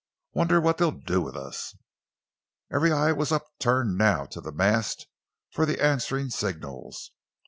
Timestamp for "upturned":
3.31-3.99